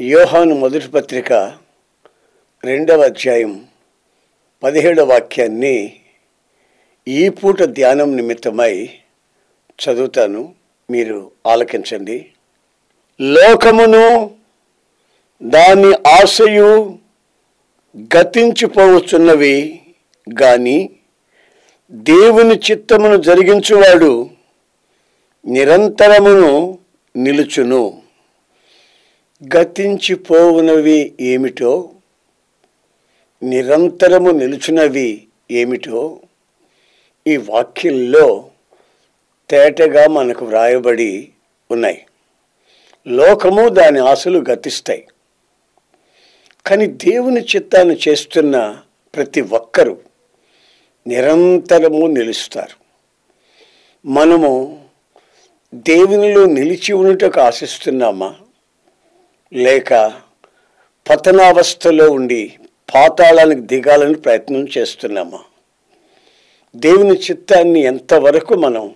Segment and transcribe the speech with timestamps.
[0.00, 1.32] యోహాను మొదటి పత్రిక
[2.64, 3.66] రెండవ అధ్యాయం
[4.62, 5.96] పదిహేడవ వాక్యాన్ని
[7.08, 8.88] ఈ పూట ధ్యానం నిమిత్తమై
[9.84, 10.54] చదువుతాను.
[10.90, 12.26] మీరు ఆలకించండి.
[13.20, 14.30] లోకమును
[15.42, 16.98] దాని ఆశయు
[18.16, 19.80] గతించిపోవచ్చున్నవి
[20.42, 20.90] గాని
[21.90, 24.30] దేవుని చిత్తమును జరిగించువాడు
[25.46, 26.78] నిరంతరమును
[27.16, 27.99] నిలుచును.
[29.44, 31.90] గతించిపోవునవి ఏమిటో?
[33.42, 36.20] నిరంతరము నిలుచునవి ఏమిటో?
[37.26, 38.50] ఈ వాక్యంలో
[39.50, 41.28] తేటగా మనకు వ్రాయబడి
[41.70, 42.06] ఉన్నాయి.
[43.06, 45.08] లోకము దాని ఆశలు గతిస్తాయి.
[46.66, 48.78] కానీ దేవుని చిత్తాన్ని చేస్తున్న
[49.14, 49.96] ప్రతి ఒక్కరూ
[51.06, 52.76] నిరంతరము నిలుస్తారు.
[54.06, 54.84] మనము
[55.74, 58.34] దేవునిలో నిలిచి ఉండటకు ఆశిస్తున్నామా?
[59.52, 59.94] లేక
[61.10, 62.58] పతనావస్థలో ఉండి
[62.94, 65.38] పాతాళానికి దిగాలని ప్రయత్నం చేస్తున్నామా?
[66.76, 68.94] దేవుని చిత్తాన్ని ఎంతవరకు మనం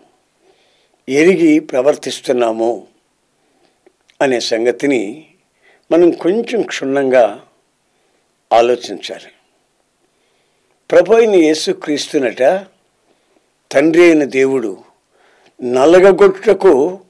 [1.08, 2.82] ఎరిగి ప్రవర్తిస్తున్నామో
[4.22, 5.26] అనే సంగతిని
[5.92, 7.40] మనం కొంచెం క్షుణ్ణంగా
[8.52, 9.30] ఆలోచించాలి.
[10.90, 12.42] ప్రభు అయిన యేసుక్రీస్తునట
[13.72, 14.78] తండ్రి అయిన దేవుడు
[15.62, 17.00] నలగగొట్టుటకు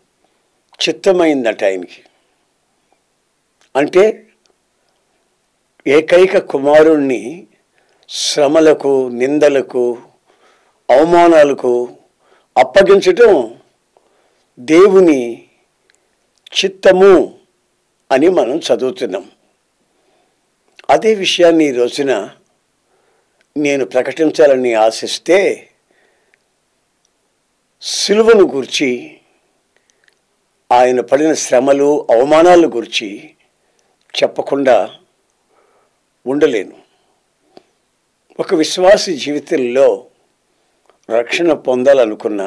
[0.89, 2.03] చిత్తమైందట ఆయనకి.
[3.77, 4.31] అంటే
[5.87, 7.47] ఏకైక కుమారుణ్ణి
[8.09, 9.99] శ్రమలకు నిందలకు
[10.91, 11.97] అవమానాలకు
[12.59, 13.61] అప్పగించటం
[14.59, 15.49] దేవుని
[16.63, 17.39] చిత్తము
[18.13, 19.31] అని మనం చదువుతున్నాం.
[20.91, 22.31] అదే విషయాన్ని ఈ రోజున
[23.57, 25.71] నేను ప్రకటించాలని ఆశిస్తే
[27.83, 29.21] సిలువను గురించి
[30.73, 33.34] ఆయన పడిన శ్రమలు అవమానాలు గురించి
[34.15, 34.95] చెప్పకుండా
[36.27, 36.77] ఉండలేను.
[38.39, 40.07] ఒక విశ్వాసి జీవితంలో
[41.11, 42.43] రక్షణ పొందాలనుకున్న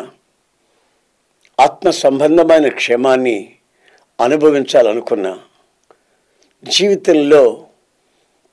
[1.59, 3.57] ఆత్మ సంబంధమైన క్షేమాన్ని
[4.21, 5.39] అనుభవించాలనుకున్న
[6.63, 7.67] జీవితంలో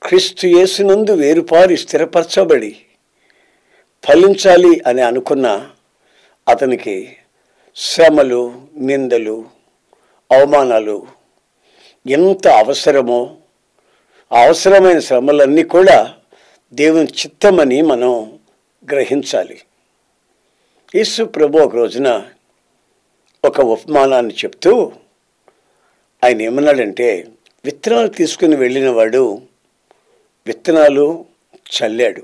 [0.01, 2.77] క్రీస్తు యేసునందు వేరుపారి స్థిరపరచబడి
[4.03, 5.47] ఫలించాలి అని అనుకున్న
[6.49, 7.17] అతనికి
[7.75, 9.45] శ్రమలు నిందలు
[10.31, 11.07] అవమానాలు
[12.07, 13.35] ఎంత అవసరమో
[14.31, 16.15] అవసరమైన శ్రమలన్నీ కూడా
[16.73, 18.39] దేవుని చిత్తమని మనం
[18.91, 19.61] గ్రహించాలి.
[20.95, 22.25] యేసు ప్రభు ఒక రోజున
[23.45, 24.93] ఒక ఉపమానాన్ని చెప్తూ
[26.23, 27.27] ఆయన ఏమన్నాడంటే
[27.65, 29.41] విత్తనాలు తీసుకుని వెళ్ళిన వాడు
[30.47, 32.23] విత్తనాలు చల్లాడు.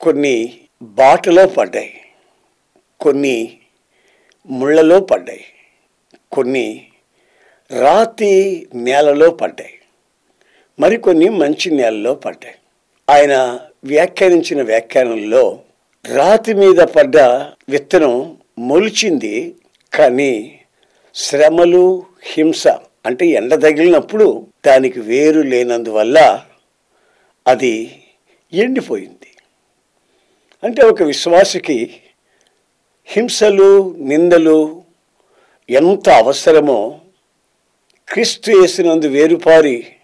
[0.00, 2.00] కొన్ని బాటలో పడ్డాయి.
[3.00, 3.58] కొన్ని
[4.46, 5.44] ముళ్ళలో పడ్డాయి.
[6.32, 6.86] కొన్ని
[7.70, 9.72] రాతి నేలలో పడ్డాయి.
[10.80, 12.54] మరికొన్ని మంచి నేలలో పడ్డాయి.
[13.10, 15.60] ఆయన వ్యాఖ్యానించిన వ్యాఖ్యానంలో
[16.14, 17.16] రాతి మీద పడ్డ
[17.68, 19.54] విత్తనం మొలిచింది
[19.94, 20.60] కానీ
[21.14, 22.68] శ్రమలు హింస
[23.06, 26.44] అంటే ఎండ తగిలినప్పుడు దానికి వేరు లేనందువల్ల
[27.46, 28.04] అది
[28.52, 29.36] ఎండిపోయింది.
[30.64, 32.00] అంటే ఒక విశ్వాసికి
[33.04, 34.82] హింసలు నిందలు
[35.70, 36.97] ఎంత అవసరమో
[38.12, 39.96] క్రీస్తు వేసినందు వేరుపారి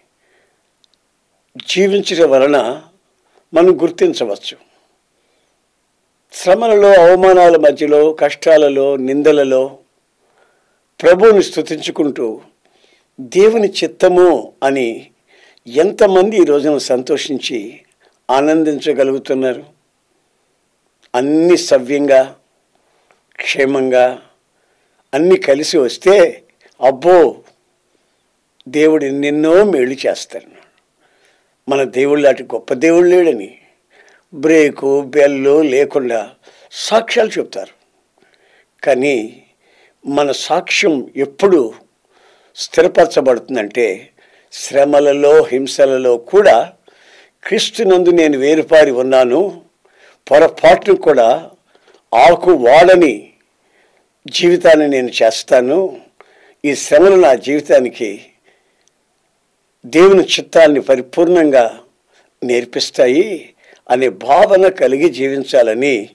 [1.67, 2.81] జీవించడం వలన
[3.53, 4.57] మనం గుర్తించవచ్చు.
[6.33, 9.79] శ్రమలలో అవమానాల మధ్యలో కష్టాలలో నిందలలో
[11.01, 12.41] ప్రభువుని స్థుతించుకుంటూ
[13.19, 15.11] దేవుని చిత్తము అని
[15.67, 17.79] ఎంతమంది ఈ రోజున సంతోషించి
[18.29, 19.63] ఆనందించగలుగుతున్నారు?
[21.15, 22.35] అన్ని సవ్యంగా
[23.35, 24.21] క్షేమంగా
[25.13, 26.45] అన్నీ కలిసి వస్తే
[26.81, 27.41] అబ్బో
[28.67, 30.65] దేవుడు ఎన్నెన్నో మేలు చేస్తాడు.
[31.69, 33.57] మన దేవుడు లాంటి గొప్ప దేవుడు లేడని
[34.33, 36.29] బ్రేకు బెల్లు లేకుండా
[36.71, 37.73] సాక్ష్యాలు చెప్తారు
[38.83, 39.43] కానీ
[40.05, 41.73] మన సాక్ష్యం ఎప్పుడు
[42.55, 44.09] స్థిరపరచబడుతుందంటే
[44.51, 46.73] శ్రమలలో హింసలలో కూడా
[47.47, 49.61] క్రీస్తునందు నేను వేరుపారి ఉన్నాను.
[50.31, 51.51] పొరపాటును కూడా
[52.13, 53.29] ఆకు వాడని
[54.27, 56.01] జీవితాన్ని నేను చేస్తాను.
[56.65, 58.25] ఈ శ్రమలు నా జీవితానికి
[59.85, 61.79] దేవుని చిత్తాన్ని పరిపూర్ణంగా
[62.43, 63.53] నేర్పిస్తాయి
[63.89, 66.09] అనే భావన కలిగి జీవించాలని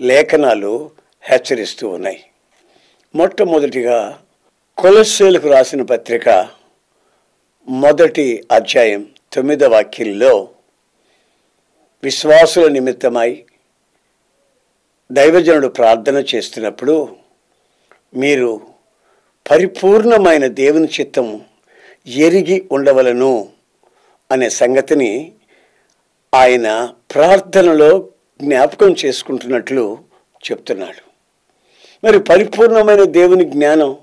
[0.00, 0.90] లేఖనాలు
[1.22, 2.24] హెచ్చరిస్తూ ఉన్నాయి.
[3.14, 4.18] మొట్టమొదటిగా
[4.78, 6.48] కొలస్సేలకు రాసిన పత్రిక
[7.68, 10.48] మొదటి అధ్యాయం తొమ్మిదవ వాక్యంలో
[12.04, 13.44] విశ్వాసుల నిమిత్తమై
[15.12, 17.16] దైవజనుడు ప్రార్థన చేస్తున్నప్పుడు
[18.16, 18.60] మీరు
[19.50, 21.40] పరిపూర్ణమైన దేవుని చిత్తం
[22.06, 23.48] ఎరిగి ఉండవలను
[24.30, 25.32] అనే సంగతిని
[26.34, 28.08] ఆయన ప్రార్థనలో
[28.42, 29.98] జ్ఞాపకం చేసుకుంటున్నట్లు
[30.50, 31.12] చెప్తున్నాడు.
[32.06, 33.96] మరి పరిపూర్ణమైన దేవుని జ్ఞానం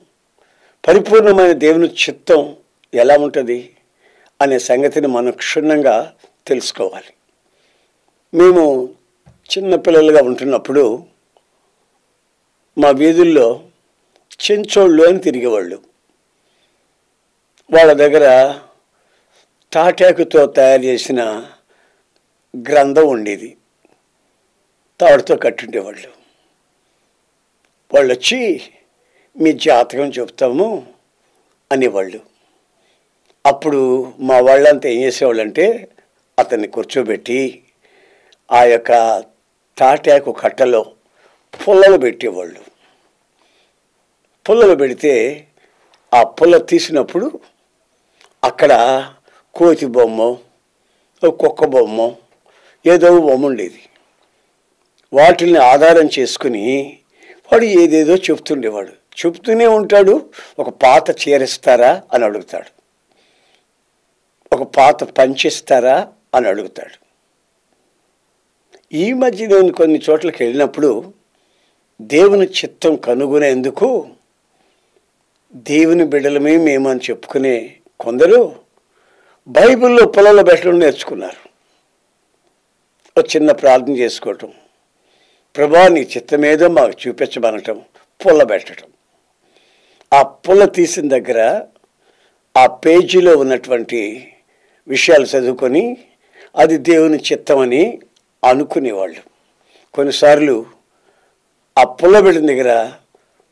[0.88, 2.56] పరిపూర్ణమైన దేవుని చిత్తం
[2.94, 3.76] ఎలా ఉంటుంది
[4.42, 6.14] అనే సంగతిని మనం క్షుణ్ణంగా
[6.48, 7.14] తెలుసుకోవాలి.
[8.34, 8.90] మేము
[9.58, 11.04] చిన్నపిల్లలుగా ఉంటున్నప్పుడు
[12.78, 13.62] మా వీధుల్లో
[14.52, 15.89] చెంచోళ్ళు అని తిరిగేవాళ్ళు.
[17.72, 18.56] వాళ్ళ దగ్గర
[19.74, 21.50] తాటాకుతో తయారు చేసిన
[22.58, 23.58] గ్రంథం ఉండేది.
[25.00, 26.08] తాడుతో కట్టుండేవాళ్ళు.
[27.94, 28.62] వాళ్ళు వచ్చి
[29.40, 30.94] మీ జాతకం చెప్తాము
[31.72, 32.20] అనేవాళ్ళు.
[33.46, 35.88] అప్పుడు మా వాళ్ళంతా ఏం చేసేవాళ్ళంటే
[36.40, 37.64] అతన్ని కూర్చోబెట్టి
[38.52, 39.24] ఆ యొక్క
[39.78, 40.92] తాటాకు కట్టలో
[41.68, 42.60] పుల్లలు పెట్టేవాళ్ళు.
[44.50, 45.48] పుల్లలు పెడితే
[46.14, 47.40] ఆ పుల్ల తీసినప్పుడు
[48.44, 49.06] అక్కడ
[49.54, 50.38] కోతి బొమ్మ
[51.30, 52.12] కుక్క బొమ్మ
[52.86, 53.82] ఏదో బొమ్మ ఉండేది.
[55.14, 56.98] వాటిని ఆధారం చేసుకుని
[57.52, 58.90] వాడు ఏదేదో చెప్తుండేవాడు.
[59.26, 60.30] చెప్తూనే ఉంటాడు.
[60.60, 62.80] ఒక పాత చేరిస్తారా అని అడుగుతాడు.
[64.56, 67.10] ఒక పాత పంచిస్తారా అని అడుగుతాడు.
[68.94, 71.14] ఈ మధ్య నేను కొన్ని చోట్లకి వెళ్ళినప్పుడు
[72.02, 74.08] దేవుని చిత్తం కనుగొనేందుకు
[75.54, 78.56] దేవుని బిడ్డలమే మేమని చెప్పుకునే కొందరు
[79.48, 81.40] బైబిల్లో పొలంలో పెట్టడం నేర్చుకున్నారు.
[83.18, 84.54] ఒక చిన్న ప్రార్థన చేసుకోవటం
[85.56, 87.82] ప్రభా నీ చిత్తమేదో మాకు చూపించమనటం
[88.26, 88.90] పుల్ల పెట్టడం
[90.14, 91.62] ఆ పుల్ల తీసిన దగ్గర
[92.58, 94.34] ఆ పేజీలో ఉన్నటువంటి
[94.88, 95.98] విషయాలు చదువుకొని
[96.56, 98.00] అది దేవుని చిత్తమని
[98.44, 99.22] అనుకునేవాళ్ళు.
[99.94, 100.66] కొన్నిసార్లు
[101.78, 102.92] ఆ పుల్లబెట్టిన దగ్గర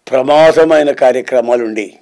[0.08, 1.96] ప్రమాదమైన కార్యక్రమాలు ఉండేవి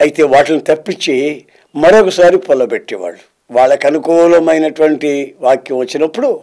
[0.00, 1.44] అయితే వాటిని తప్పించి
[1.76, 3.18] మరొకసారి పొలబెట్టేవాళ్ళు.
[3.50, 6.42] వాళ్ళకు అనుకూలమైనటువంటి వాక్యం వచ్చినప్పుడు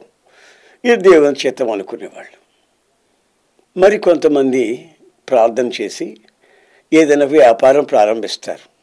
[0.85, 2.45] ఇది దేవుని చిత్తం అనుకునేవాళ్ళు.
[3.79, 4.89] మరి కొంతమంది
[5.29, 6.17] ప్రార్థన చేసి
[6.93, 8.75] ఏదైనా వ్యాపారం ప్రారంభిస్తారు.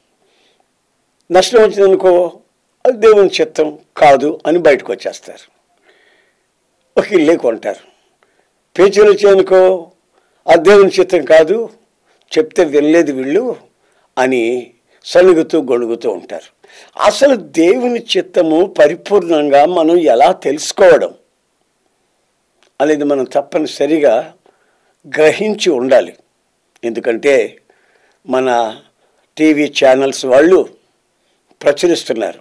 [1.32, 2.40] నష్టం వచ్చిందనుకో
[2.86, 5.52] అది దేవుని చిత్తం కాదు అని బయటకు వచ్చేస్తారు.
[7.00, 7.92] ఒక ఇల్లే కొంటారు.
[8.78, 9.90] పేచీలు వచ్చాయనుకో
[10.46, 11.70] అది దేవుని చిత్తం కాదు
[12.38, 13.71] చెప్తే వినలేదు వీళ్ళు
[14.18, 14.70] అని
[15.04, 16.48] సలుగుతూ గొణుగుతూ ఉంటారు.
[17.02, 21.14] అసలు దేవుని చిత్తము పరిపూర్ణంగా మనం ఎలా తెలుసుకోవడం
[22.80, 24.34] అనేది మనం తప్పనిసరిగా
[25.08, 26.16] గ్రహించి ఉండాలి.
[26.84, 27.58] ఎందుకంటే
[28.28, 28.78] మన
[29.38, 30.68] టీవీ ఛానల్స్ వాళ్ళు
[31.62, 32.40] ప్రచురిస్తున్నారు.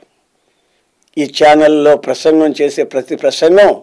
[1.17, 3.81] ఈ ఛానల్లో ప్రసంగం చేసే ప్రతి ప్రసంగం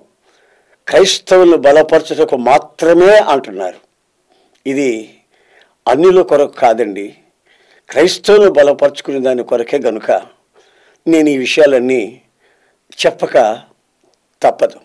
[0.89, 3.79] క్రైస్తవులు బలపరచుటకు మాత్రమే అంటున్నారు.
[4.67, 5.15] ఇది
[5.89, 7.15] అన్నిల కొరకు కాదండి
[7.91, 10.11] క్రైస్తవులు బలపరుచుకునే దాని కొరకే గనుక
[11.07, 12.21] నేను ఈ విషయాలన్నీ
[13.07, 13.63] చెప్పక
[14.43, 14.81] తప్పదు.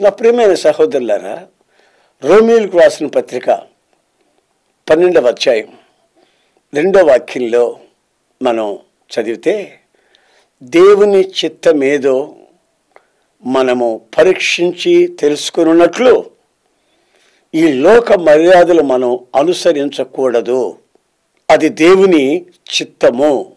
[0.00, 1.46] నా ప్రియమైన సహోదరులారా
[2.24, 3.50] రోమిలకు రాసిన పత్రిక
[4.90, 5.78] పన్నెండవ అధ్యాయం
[6.74, 7.80] రెండో వాక్యంలో
[8.42, 8.78] మనం
[9.10, 9.80] చదివితే
[10.62, 12.36] దేవుని చిత్తమేదో
[13.44, 16.30] మనము పరీక్షించి తెలుసుకున్నట్లు
[17.54, 20.78] ఈ లోక మర్యాదలు మనం అనుసరించకూడదు.
[21.50, 23.56] అది దేవుని చిత్తము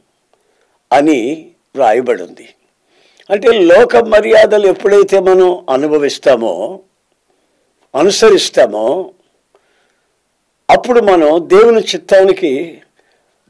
[0.94, 2.50] అని రాయబడింది
[3.30, 6.80] అంటే లోక మర్యాదలు ఎప్పుడైతే మనం అనుభవిస్తామో
[7.95, 9.12] అనుసరిస్తామో
[10.69, 12.81] అప్పుడు మనం దేవుని చిత్తానికి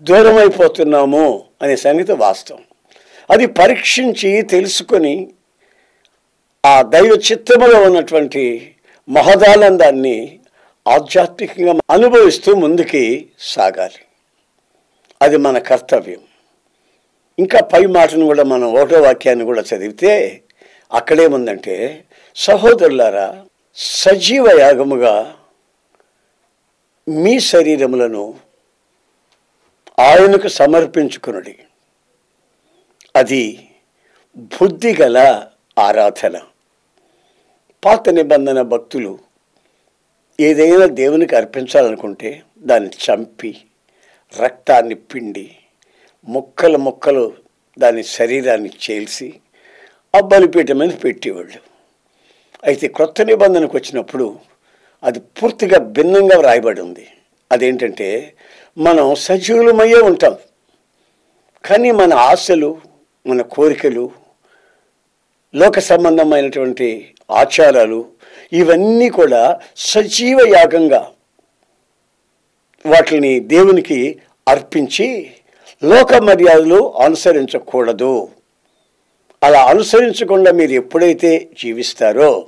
[0.02, 2.60] దూరం అయిపోతున్నాము అనే సంగతి వాస్తవం.
[3.30, 5.28] అది పరీక్షించి తెలుసుకొని
[6.66, 8.76] ఆ దైవ చిత్తములో ఉన్నటువంటి
[9.10, 10.40] మహదానందాన్ని
[10.88, 14.07] ఆధ్యాత్మికంగా అనుభవిస్తూ ముందుకి సాగాలి.
[15.22, 16.20] అది మన కర్తవ్యం.
[17.40, 20.44] ఇంకా పై మాటను కూడా మనం ఒకటో వాక్యాన్ని కూడా చదివితే
[20.94, 22.06] అక్కడేముందంటే
[22.36, 23.46] సహోదరులారా
[23.76, 25.38] సజీవ యాగముగా
[27.10, 28.34] మీ శరీరములను
[30.00, 31.60] ఆయనకు సమర్పించుకునుడి.
[33.16, 33.70] అది
[34.38, 35.48] బుద్ధిగల
[35.80, 36.42] ఆరాధన.
[37.86, 39.20] పాత నిబంధన భక్తులు
[40.40, 43.58] ఏదైనా దేవునికి అర్పించాలనుకుంటే దాన్ని చంపి
[44.40, 45.52] రక్తాన్ని పిండి
[46.28, 47.34] ముక్కలు ముక్కలు
[47.80, 49.34] దాని శరీరాన్ని చేల్చి
[50.16, 51.60] ఆ బలిపీఠ మీద పెట్టేవాళ్ళు.
[52.64, 54.40] అయితే క్రొత్త నిబంధనకు వచ్చినప్పుడు
[55.04, 57.08] అది పూర్తిగా భిన్నంగా వ్రాయబడి ఉంది.
[57.52, 58.34] అదేంటంటే
[58.78, 60.38] మనం సజీవులమయ్యే ఉంటాం.
[61.66, 62.78] కానీ మన ఆశలు
[63.28, 64.12] మన కోరికలు
[65.56, 68.06] లోక సంబంధమైనటువంటి ఆచారాలు
[68.54, 71.12] ఇవన్నీ కూడా సజీవ యాగంగా
[72.86, 75.32] వాటిని దేవునికి అర్పించి
[75.84, 78.30] లోక మర్యాదలు అనుసరించకూడదు.
[79.44, 82.48] అలా అనుసరించకుండా మీరు ఎప్పుడైతే జీవిస్తారో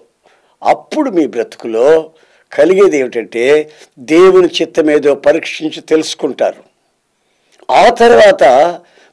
[0.64, 2.12] అప్పుడు మీ బ్రతుకులో
[2.54, 6.64] కలిగేది ఏమిటంటే దేవుని చిత్తమేదో పరీక్షించి తెలుసుకుంటారు.
[7.72, 8.44] ఆ తర్వాత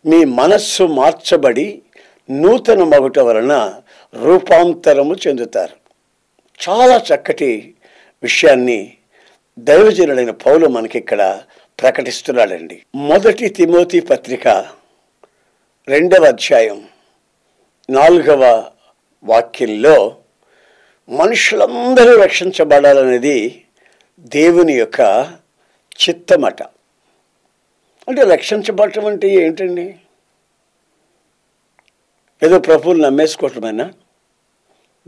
[0.06, 1.82] మీ మనస్సు మార్చబడి
[2.30, 3.75] నూతన మగుట వలన
[4.14, 5.76] రూపాంతరము చెందుతారు.
[6.68, 7.75] చాలా చక్కటి
[8.23, 8.92] విషయాన్ని
[9.58, 11.42] దైవజనుడైన పౌలు మనకిక్కడ
[11.80, 12.82] ప్రకటిస్తున్నాడండి.
[12.94, 14.48] మొదటి తిమోతి పత్రిక
[15.88, 16.88] రెండవ అధ్యాయం
[17.90, 18.70] నాలుగవ
[19.25, 20.16] వాక్యంలో
[21.08, 23.64] మనుషులందరూ రక్షించబడాలనేది
[24.18, 25.00] దేవుని యొక్క
[26.08, 26.62] చిత్తమట.
[28.08, 29.96] అంటే రక్షించబడటం అంటే ఏంటండి?
[32.42, 33.92] ఏదో ప్రభువులు నమ్మేసుకోవటమేనా?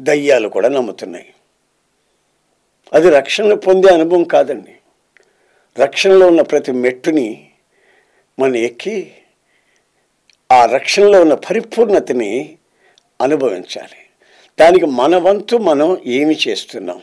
[0.00, 1.34] దయ్యాలు కూడా నమ్ముతున్నాయి.
[2.92, 4.74] అది రక్షణ పొందే అనుభవం కాదండి.
[5.80, 7.50] రక్షణలో ఉన్న ప్రతి మెట్టుని
[8.38, 9.12] మనం ఎక్కి
[10.52, 12.56] ఆ రక్షణలో ఉన్న పరిపూర్ణతని
[13.20, 13.98] అనుభవించాలి.
[14.60, 17.00] దానికి మన వంతు మనం ఏమి చేస్తున్నాం?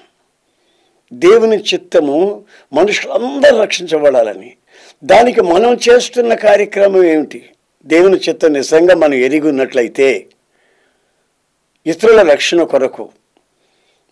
[1.13, 4.55] దేవుని చిత్తము మనుషులందరూ రక్షించబడాలని.
[5.03, 7.49] దానికి మనం చేస్తున్న కార్యక్రమం ఏమిటి?
[7.85, 10.25] దేవుని చిత్తం నిజంగా మనం ఎరిగి ఉన్నట్లయితే
[11.85, 13.09] ఇతరుల రక్షణ కొరకు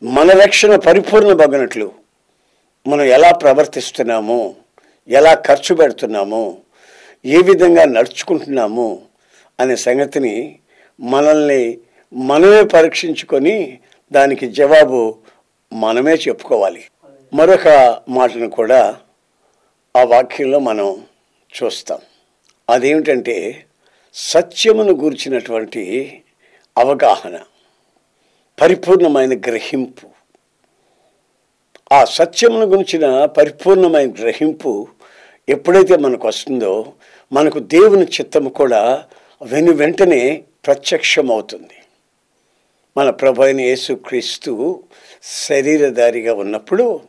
[0.04, 1.92] మన రక్షణ పరిపూర్ణ బగనట్లు
[2.88, 4.56] మనం ఎలా ప్రవర్తిస్తున్నాము
[5.08, 6.58] ఎలా ఖర్చు పెడుతున్నాము
[7.26, 9.02] ఏ విధంగా నడుచుకుంటున్నాము
[9.60, 10.60] అనే సంగతిని
[11.00, 11.80] మనల్ని
[12.14, 13.80] మనమే పరీక్షించుకొని
[14.12, 15.16] దానికి జవాబు
[15.74, 16.84] మనమే చెప్పుకోవాలి.
[17.34, 18.98] మరొక మాటను కూడా
[19.96, 21.02] ఆ వాక్యంలో మనం
[21.64, 22.00] చూస్తాం.
[22.70, 23.66] అదేమిటంటే
[24.14, 26.24] సత్యమును గూర్చినటువంటి
[26.78, 27.40] అవగాహన.
[28.62, 30.08] పరిపూర్ణమైన గ్రహింపు.
[31.92, 34.88] ఆ సత్యమును గురించిన పరిపూర్ణమైన గ్రహింపు
[35.50, 36.94] ఎప్పుడైతే మనకు వస్తుందో
[37.34, 39.04] మనకు దేవుని చిత్తము కూడా
[39.44, 41.78] వెను వెంటనే ప్రత్యక్షమవుతుంది.
[42.98, 44.84] మన ప్రభు అయిన యేసుక్రీస్తు
[45.24, 47.00] శరీరధారిగా ఉన్నప్పుడు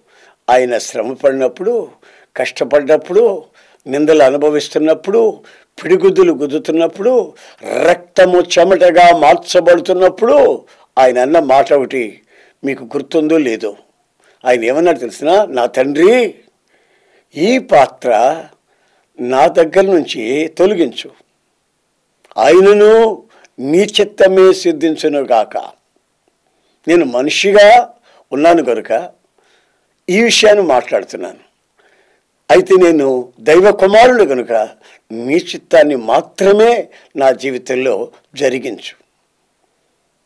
[0.51, 1.89] ఆయన శ్రమ పడినప్పుడు
[2.37, 3.45] కష్టపడ్డప్పుడు
[3.87, 5.41] నిందలు అనుభవిస్తున్నప్పుడు
[5.83, 7.33] పిడిగుద్దులు గుద్దుతున్నప్పుడు
[7.91, 10.65] రక్తము చెమటగా మార్చబడుతున్నప్పుడు
[10.99, 12.23] ఆయన అన్న మాట ఒకటి
[12.65, 13.77] మీకు గుర్తుందో లేదో.
[14.45, 15.45] ఆయన ఏమన్నాడు తెలిసిన?
[15.45, 16.35] నా తండ్రి
[17.37, 18.45] ఈ పాత్ర
[19.21, 21.11] నా దగ్గర నుంచి తొలగించు.
[22.39, 23.23] ఆయనను
[23.59, 25.57] నీ చిత్తమే సిద్ధించును గాక.
[26.89, 27.95] నేను మనిషిగా
[28.33, 29.11] ఉన్నాను కనుక
[30.09, 31.39] ఈ విషయాన్ని మాట్లాడుతున్నాను.
[32.51, 34.53] అయితే నేను దైవ కుమారుడు కనుక
[35.13, 39.04] నీ చిత్తాన్ని మాత్రమే నా జీవితంలో జరిగించు.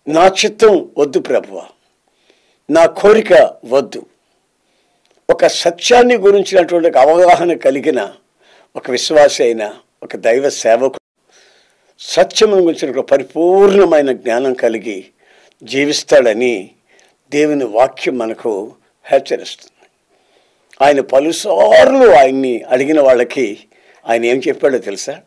[0.09, 1.67] నా చిత్తం వద్దు ప్రభువ.
[2.71, 4.07] నా కోరిక వద్దు.
[5.31, 8.15] ఒక సత్యాన్ని గురించినటువంటి ఒక అవగాహన కలిగిన
[8.77, 10.99] ఒక విశ్వాసి అయినా ఒక దైవ సేవకు
[12.01, 15.07] సత్యమును గురించిన ఒక పరిపూర్ణమైన జ్ఞానం కలిగి
[15.63, 16.71] జీవిస్తాడని
[17.31, 18.75] దేవుని వాక్యం మనకు
[19.05, 19.89] హెచ్చరిస్తుంది.
[20.83, 23.59] ఆయన పలుసార్లు ఆయన్ని అడిగిన వాళ్ళకి
[24.09, 25.21] ఆయన ఏం చెప్పాడో తెలుసా?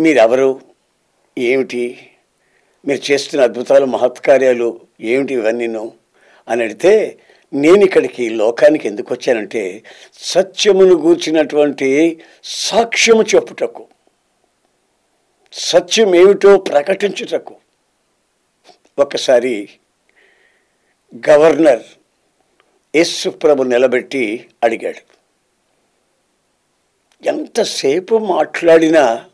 [0.00, 0.60] మీరెవరు?
[1.38, 2.10] ఏమిటి?
[2.86, 5.92] మీరు చేస్తున్న అద్భుతాలు మహత్కార్యాలు ఏమిటి ఇవన్నీను
[6.48, 7.18] అని అడిగితే
[7.54, 9.82] నేను ఇక్కడికి లోకానికి ఎందుకు వచ్చానంటే
[10.18, 13.86] సత్యమును గూర్చినటువంటి సాక్ష్యము చెప్పుటకు.
[15.52, 17.54] సత్యం ఏమిటో ప్రకటించుటకు.
[18.98, 19.68] ఒకసారి
[21.30, 21.82] గవర్నర్
[22.96, 25.16] యేసు ప్రభు నిలబెట్టి అడిగాడు.
[27.26, 29.24] ఎంతసేపు మాట్లాడినా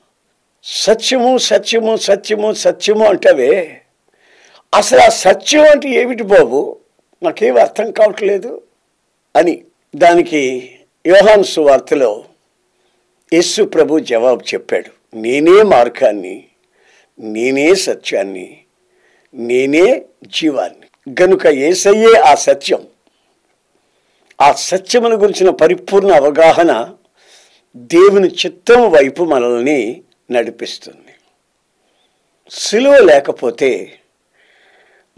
[0.65, 3.81] సత్యము సత్యము సత్యము సత్యము అంటవే.
[4.75, 6.79] అసలు ఆ సత్యం అంటే ఏమిటి బాబు?
[7.23, 8.63] నాకేం అర్థం కావట్లేదు
[9.37, 9.65] అని
[9.97, 10.71] దానికి
[11.07, 12.25] యోహాన్ సువార్తలో
[13.35, 15.17] యస్సు ప్రభు జవాబు చెప్పాడు.
[15.17, 16.45] నేనే మార్గాన్ని
[17.21, 18.59] నేనే సత్యాన్ని
[19.35, 21.15] నేనే జీవాన్ని.
[21.23, 22.87] గనుక ఏసయ్యే ఆ సత్యం
[24.41, 26.91] ఆ సత్యమును గురించిన పరిపూర్ణ అవగాహన
[27.77, 31.15] దేవుని చిత్తం వైపు మనల్ని నడిపిస్తుంది.
[32.51, 33.99] సిలువ లేకపోతే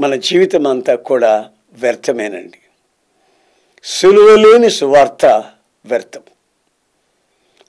[0.00, 2.58] మన జీవితం అంతా కూడా వ్యర్థమేనండి.
[3.84, 5.26] సులువ లేని సువార్త
[5.86, 6.22] వ్యర్థం.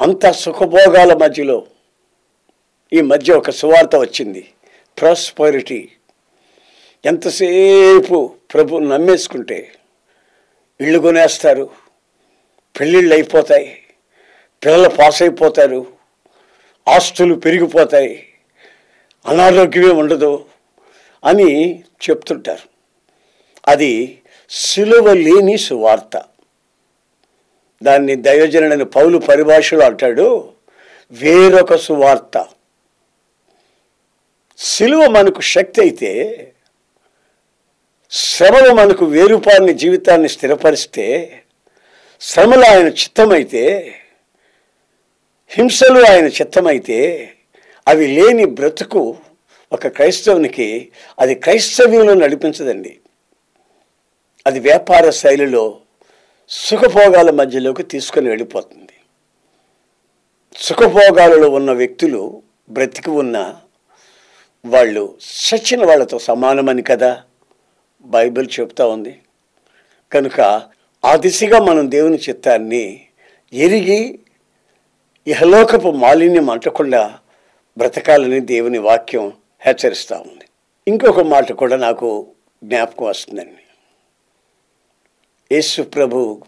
[0.01, 1.68] అంత సుఖభోగాల మధ్యలో
[2.94, 4.50] ఈ మధ్య ఒక సువార్త వచ్చింది.
[5.00, 5.89] ప్రాస్పరిటీ.
[7.06, 9.75] ఎంతసేపు ప్రభు నమ్మేసుకుంటే
[10.82, 11.70] ఇళ్ళు కొనేస్తారు
[12.80, 13.84] పెళ్ళిళ్ళు అయిపోతాయి
[14.65, 15.95] పిల్లలు పాస్ అయిపోతారు
[16.88, 18.27] ఆస్తులు పెరిగిపోతాయి
[19.25, 20.46] అనారోగ్యమే ఉండదు
[21.25, 22.70] అని చెప్తుంటారు.
[23.68, 26.24] అది సిలువ లేని సువార్త.
[27.84, 30.54] దాన్ని దైవజనుడైన పౌలు పరిభాషలో అంటాడు
[31.12, 32.46] వేరొక సువార్త.
[34.58, 36.51] సిలువ మనకు శక్తి అయితే
[38.12, 41.39] శ్రమలు మనకు వేరుపాలని జీవితాన్ని స్థిరపరిస్తే
[42.22, 43.63] శ్రమలు ఆయన చిత్తమైతే
[45.58, 47.32] హింసలు ఆయన చిత్తమైతే
[47.88, 49.18] అవి లేని బ్రతుకు
[49.74, 53.00] ఒక క్రైస్తవునికి అది క్రైస్తవ్యంలో నడిపించదండి.
[54.48, 55.78] అది వ్యాపార శైలిలో
[56.50, 58.94] సుఖభోగాల మధ్యలోకి తీసుకొని వెళ్ళిపోతుంది.
[60.58, 63.56] సుఖభోగాలలో ఉన్న వ్యక్తులు బ్రతికి ఉన్న
[64.66, 67.24] వాళ్ళు సచిన వాళ్ళతో సమానమని కదా
[68.02, 69.20] బైబిల్ చెప్తా ఉంది.
[70.12, 70.42] కనుక
[71.06, 73.06] ఆ దిశగా మనం దేవుని చిత్తాన్ని
[73.54, 74.20] ఎరిగి
[75.27, 77.20] ఇహలోకపు మాలిన్యం అంటకుండా
[77.77, 80.46] బ్రతకాలని దేవుని వాక్యం హెచ్చరిస్తూ ఉంది.
[80.88, 82.27] ఇంకొక మాట కూడా నాకు
[82.63, 83.63] జ్ఞాపకం వస్తుందండి.
[85.51, 86.41] యేసు ప్రభు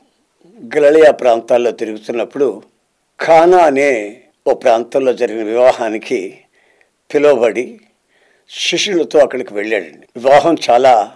[0.77, 2.63] గలలియా ప్రాంతాల్లో తిరుగుతున్నప్పుడు
[3.22, 6.39] ఖానా అనే ఓ ప్రాంతంలో జరిగిన వివాహానికి
[7.13, 7.79] పిలువబడి
[8.50, 10.07] శిష్యులతో అక్కడికి వెళ్ళాడండి.
[10.17, 11.12] వివాహం చాలా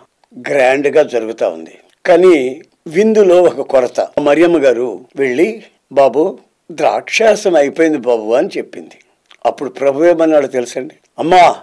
[0.49, 1.77] గ్రాండ్గా జరుగుతూ ఉంది.
[2.05, 4.07] కానీ విందులో ఒక కొరత.
[4.19, 6.39] మరియమ్మ గారు వెళ్ళి బాబు
[6.75, 8.97] ద్రాక్షాసం అయిపోయింది బాబు అని చెప్పింది.
[9.45, 10.95] అప్పుడు ప్రభు ఏమన్నాడు తెలుసండి?
[11.19, 11.55] అమ్మా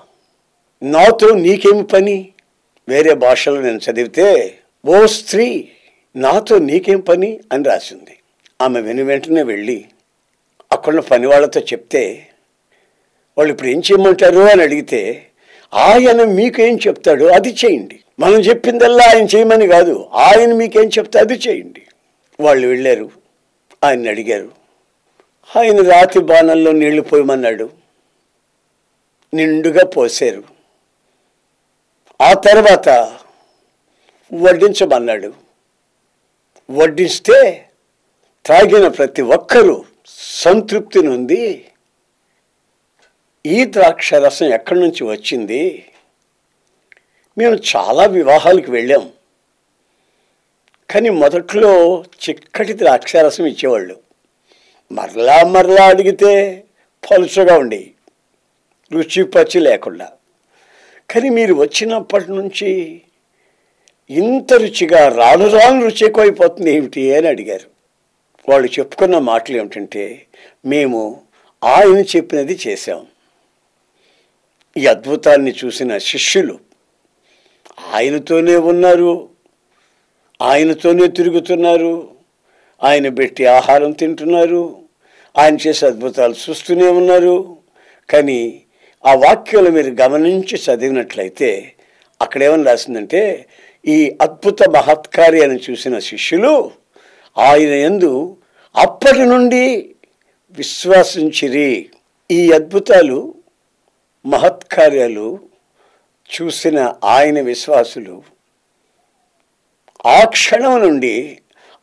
[0.83, 2.29] నాతో నీకేమి పని?
[2.89, 5.69] వేరే భాషలో నేను చదివితే ఓ స్త్రీ
[6.17, 7.41] నాతో నీకేం పని?
[7.53, 8.19] అని రాసింది.
[8.63, 9.85] ఆమె వెను వెంటనే వెళ్ళి
[10.73, 12.27] అక్కడున్న పని వాళ్ళతో చెప్తే
[13.39, 15.27] వాళ్ళు ఇప్పుడు ఏం చేయమంటారు అని అడిగితే
[15.75, 18.01] ఆయన మీకేం చెప్తాడో అది చేయండి.
[18.21, 21.83] మనం చెప్పిందల్లా ఆయన చేయమని కాదు ఆయన మీకేం చెప్తే అది చేయండి.
[22.41, 23.11] వాళ్ళు వెళ్ళారు.
[23.85, 24.58] ఆయన అడిగారు.
[25.57, 27.71] ఆయన రాతి బాణంలో నీళ్ళు పోయమన్నాడు.
[29.35, 30.45] నిండుగా పోసారు
[32.21, 32.89] ఆ తర్వాత
[34.35, 35.35] వడ్డించమన్నాడు.
[36.71, 37.69] వడ్డిస్తే
[38.47, 39.85] త్రాగిన ప్రతి ఒక్కరూ
[40.19, 41.65] సంతృప్తి నుండి
[43.47, 45.93] ఈ ద్రాక్ష రసం ఎక్కడి నుంచి వచ్చింది?
[47.39, 49.13] మేము చాలా వివాహాలకు వెళ్ళాం.
[50.91, 54.08] కానీ మొదట్లో చిక్కటి ద్రాక్షారసం ఇచ్చేవాళ్ళు.
[54.93, 56.65] మరలా మరలా అడిగితే
[57.11, 57.91] పలుచగా ఉండి
[58.93, 60.09] రుచి పచ్చి లేకుండా.
[61.11, 62.71] కానీ మీరు వచ్చినప్పటి నుంచి
[64.11, 67.69] ఇంత రుచిగా రాను రాను రుచి ఎక్కువైపోతుంది ఏమిటి అని అడిగారు.
[68.49, 70.27] వాళ్ళు చెప్పుకున్న మాటలు ఏమిటంటే
[70.67, 71.21] మేము
[71.65, 73.07] ఆయన చెప్పినది చేశాం.
[74.77, 76.59] ఈ అద్భుతాన్ని చూసిన శిష్యులు
[77.95, 79.29] ఆయనతోనే ఉన్నారు
[80.43, 82.18] ఆయనతోనే తిరుగుతున్నారు
[82.85, 84.77] ఆయన పెట్టి ఆహారం తింటున్నారు.
[85.39, 87.57] ఆయన చేసే అద్భుతాలు చూస్తూనే ఉన్నారు.
[88.11, 88.63] కానీ
[89.07, 91.73] ఆ వాక్యాలు మీరు గమనించి చదివినట్లయితే
[92.23, 93.47] అక్కడేమని రాసిందంటే
[93.87, 96.71] ఈ అద్భుత మహత్కార్యాన్ని చూసిన శిష్యులు
[97.39, 98.37] ఆయన ఎందు
[98.77, 99.95] అప్పటి నుండి
[100.51, 101.89] విశ్వాసించిరి.
[102.31, 103.35] ఈ అద్భుతాలు
[104.27, 105.39] మహత్కార్యాలు
[106.29, 108.23] చూసిన ఆయన విశ్వాసులు
[110.07, 111.39] ఆ క్షణం నుండి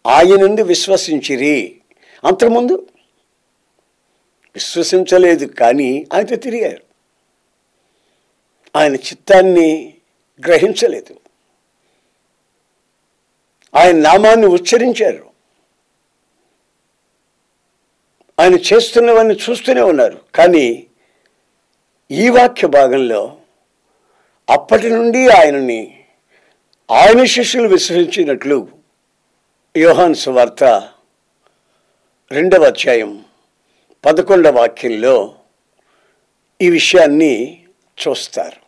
[0.05, 1.81] ఆయన నుండి విశ్వసించిరి.
[2.25, 2.87] అంతకుముందు
[4.55, 6.83] విశ్వసించలేదు కానీ ఆయనతో తిరిగారు.
[8.75, 9.93] ఆయన చిత్తాన్ని
[10.47, 11.19] గ్రహించలేదు.
[13.75, 15.29] ఆయన నామాన్ని ఉచ్చరించారు.
[18.39, 20.21] ఆయన చేస్తున్నవన్నీ చూస్తూనే ఉన్నారు.
[20.35, 20.87] కానీ
[22.11, 23.37] ఈ వాక్య భాగంలో
[24.49, 26.03] అప్పటి నుండి ఆయనని
[26.91, 28.74] ఆయన శిష్యులు విశ్వసించినట్లు
[29.77, 30.63] యోహాన్ సువార్త
[32.31, 33.25] రెండవ అధ్యాయం
[34.05, 35.35] పదకొండవ వాక్యంలో
[36.61, 37.65] ఈ విషయాన్ని
[38.07, 38.59] చూస్తారు.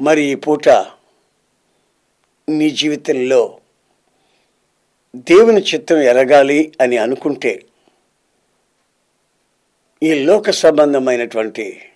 [0.00, 0.68] మరి ఈ పూట
[2.48, 3.58] నీ జీవితంలో
[5.16, 7.64] దేవుని చిత్తం ఎరగాలి అని అనుకుంటే
[10.02, 11.90] ఈ లోక సంబంధమైనటువంటి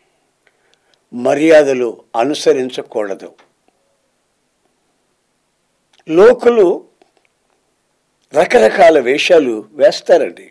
[1.15, 3.48] మర్యాదలు అనుసరించకూడదు.
[6.11, 6.85] లోకులు
[8.35, 10.51] రకరకాల వేషాలు వేస్తారండి.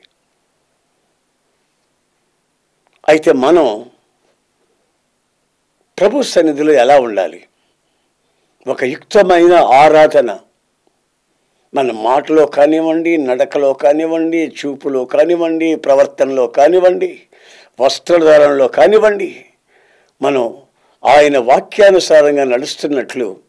[3.09, 3.89] అయితే మనం
[5.99, 7.47] ప్రభు సన్నిధిలో ఎలా ఉండాలి?
[8.67, 10.39] ఒక యుక్తమైన ఆరాధన.
[11.75, 17.21] మన మాటలో కానివ్వండి నడకలో కానివ్వండి చూపులో కానివ్వండి ప్రవర్తనలో కానివ్వండి
[17.81, 19.45] వస్త్రధారణలో కానివ్వండి
[20.21, 20.57] మనం
[21.05, 23.39] ఆయన వాక్యానుసారంగా నడుస్తున్నట్లు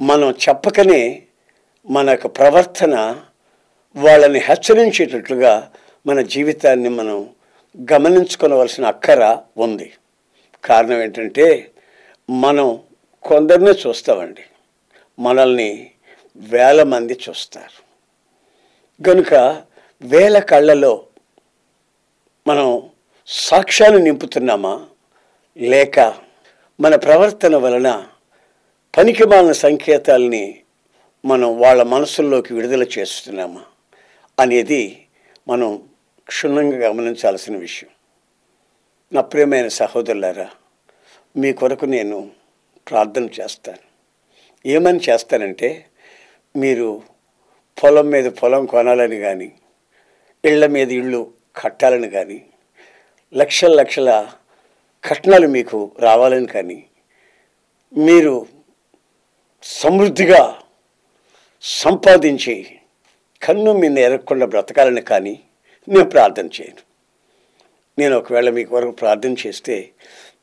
[0.00, 1.25] మనం చెప్పకనే
[1.90, 3.20] మన యొక్క ప్రవర్తన
[3.96, 5.72] వాళ్ళని హెచ్చరించేటట్లుగా
[6.06, 7.30] మన జీవితాన్ని మనం
[7.92, 9.92] గమనించుకోవలసిన అక్కర ఉంది.
[10.64, 11.70] కారణం ఏంటంటే
[12.30, 12.80] మనం
[13.22, 14.40] కొందరినే చూస్తామండి.
[15.18, 15.90] మనల్ని
[16.36, 17.86] వేల మంది చూస్తారు.
[19.02, 19.62] కనుక
[20.02, 21.06] వేల కళ్ళలో
[22.46, 22.82] మనం
[23.26, 24.86] సాక్ష్యాన్ని నింపుతున్నామా?
[25.56, 26.00] లేక
[26.80, 28.06] మన ప్రవర్తన వలన
[28.96, 30.62] పనికిమాలిన సంకేతాలని
[31.26, 33.62] మనం వాళ్ళ మనసుల్లోకి విడుదల చేస్తున్నామా
[34.40, 35.06] అనేది
[35.48, 35.82] మనం
[36.28, 37.90] క్షుణ్ణంగా గమనించాల్సిన విషయం.
[39.12, 40.50] నా ప్రియమైన సహోదరులారా
[41.36, 42.30] మీ కొరకు నేను
[42.88, 43.82] ప్రార్థన చేస్తాను.
[44.66, 45.86] ఏమని చేస్తానంటే
[46.56, 47.02] మీరు
[47.82, 49.52] పొలం మీద పొలం కొనాలని కానీ
[50.44, 52.44] ఇళ్ళ మీద ఇళ్ళు కట్టాలని కానీ
[53.34, 54.10] లక్షల లక్షల
[55.04, 56.86] కట్నాలు మీకు రావాలని కానీ
[57.96, 58.46] మీరు
[59.62, 60.62] సమృద్ధిగా
[61.62, 62.66] సంపాదించి
[63.42, 65.40] కన్ను మీద ఎరగకుండా బ్రతకాలని కానీ
[65.88, 66.86] నేను ప్రార్థన చేయను.
[67.98, 69.90] నేను ఒకవేళ మీ కొరకు ప్రార్థన చేస్తే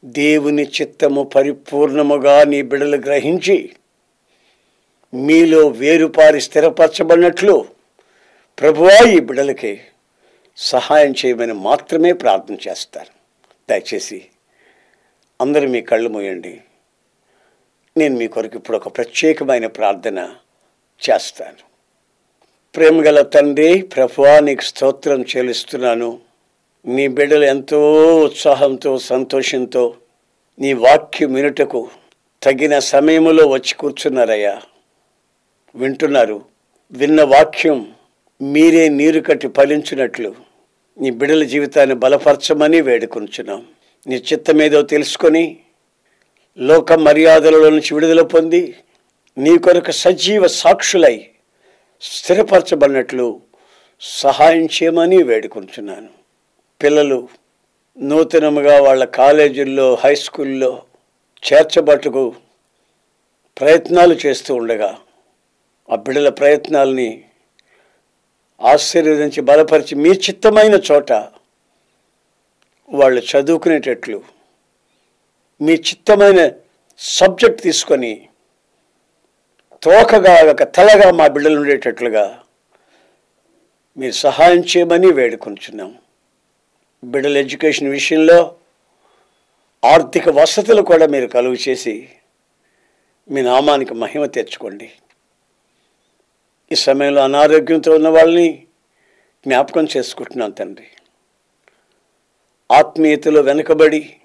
[0.05, 3.75] దేవుని చిత్తము పరిపూర్ణముగా నీ బిడలు గ్రహించి
[5.13, 7.65] మీలో వేరుపారి స్థిరపరచబడినట్లు
[8.59, 9.81] ప్రభువా ఈ బిడలకి
[10.57, 13.09] సహాయం చేయమని మాత్రమే ప్రార్థన చేస్తారు.
[13.69, 14.25] దయచేసి
[15.41, 16.61] అందరూ మీ కళ్ళు మూయండి.
[17.97, 20.35] నేను మీ కొరకు ఇప్పుడు ఒక ప్రత్యేకమైన ప్రార్థన
[21.09, 21.73] చేస్తాను.
[22.75, 26.19] ప్రేమగల తండ్రి ప్రభువా నీకు స్తోత్రం చెల్లిస్తున్నాను.
[26.85, 29.93] నీ బిడ్డలు ఎంతో ఉత్సాహంతో సంతోషంతో
[30.59, 31.89] నీ వాక్యం వినుటకు
[32.43, 34.61] తగిన సమయంలో వచ్చి కూర్చున్నారయ్యా.
[35.75, 36.45] వింటున్నారు.
[36.91, 37.91] విన్న వాక్యం
[38.41, 40.35] మీరే నీరు కట్టి ఫలించినట్లు
[41.01, 43.65] నీ బిడ్డల జీవితాన్ని బలపరచమని వేడుకొంచున్నాం.
[44.07, 45.57] నీ చిత్తమేదో తెలుసుకొని
[46.57, 48.75] లోక మర్యాదలలో నుంచి విడుదల పొంది
[49.37, 51.15] నీ కొరకు సజీవ సాక్షులై
[52.01, 53.41] స్థిరపరచబడినట్లు
[54.01, 56.09] సహాయం చేయమని వేడుకుంటున్నాను.
[56.81, 57.19] పిల్లలు
[57.97, 60.71] నూతనముగా వాళ్ళ కాలేజీల్లో హై స్కూల్లో
[61.43, 62.23] చేర్చబట్టుకు
[63.57, 64.97] ప్రయత్నాలు చేస్తూ ఉండగా
[65.89, 67.09] ఆ బిడ్డల ప్రయత్నాల్ని
[68.61, 71.11] ఆశీర్వదించి బలపరిచి మీ చిత్తమైన చోట
[72.89, 74.19] వాళ్ళు చదువుకునేటట్లు
[75.61, 76.41] మీ చిత్తమైన
[76.99, 78.13] సబ్జెక్ట్ తీసుకొని
[79.83, 82.39] తోకగా ఒక తలగా మా బిడ్డలు ఉండేటట్లుగా
[83.97, 85.95] మీరు సహాయం చేయమని వేడుకొంచున్నాం.
[87.03, 88.55] బిడ్డల ఎడ్యుకేషన్ విషయంలో
[89.85, 92.09] ఆర్థిక వసతులు కూడా మీరు కలుగు చేసి
[93.29, 94.91] మీ నామానికి మహిమ తెచ్చుకోండి.
[96.71, 98.67] ఈ సమయంలో అనారోగ్యంతో ఉన్న వాళ్ళని
[99.47, 100.87] జ్ఞాపకం చేసుకుంటున్నాను తండ్రి.
[102.71, 104.15] ఆత్మీయతలో వెనుకబడి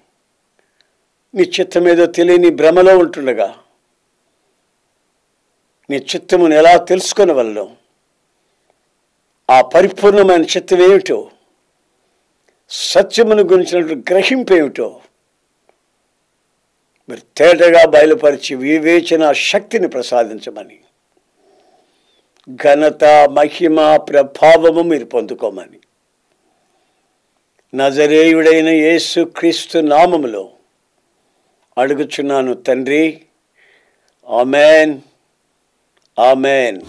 [1.35, 3.55] నీ చిత్తమేదో తెలియని భ్రమలో ఉంటుండగా
[5.89, 7.67] నీ చిత్తమును ఎలా తెలుసుకొని వల్ల
[9.49, 11.31] ఆ పరిపూర్ణమైన చిత్తం ఏమిటో
[12.69, 15.01] సత్యమును గురించినట్లు గ్రహింపేమిటో?
[17.09, 20.79] మీరు తేటగా బయలుపరిచి వివేచన శక్తిని ప్రసాదించమని.
[22.55, 25.79] ఘనత మహిమ ప్రభావము మీరు పొందుకోమని.
[27.75, 30.49] నజరేయుడైన యేసు క్రీస్తు నామములో
[31.77, 33.21] అడుగుచున్నాను తండ్రి.
[34.29, 35.01] ఆమెన్.
[36.19, 36.83] Amen.